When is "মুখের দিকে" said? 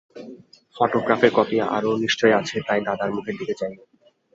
3.11-3.53